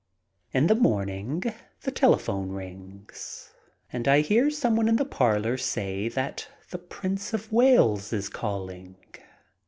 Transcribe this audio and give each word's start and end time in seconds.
In 0.51 0.65
the 0.65 0.73
morning 0.73 1.43
the 1.81 1.91
telephone 1.91 2.49
rings 2.49 3.51
and 3.93 4.07
I 4.07 4.21
hear 4.21 4.49
some 4.49 4.75
one 4.75 4.87
in 4.87 4.95
the 4.95 5.05
parlor 5.05 5.57
say 5.57 6.09
that 6.09 6.47
the 6.71 6.79
Prince 6.79 7.33
of 7.35 7.51
Wales 7.51 8.11
is 8.11 8.27
calling. 8.27 8.95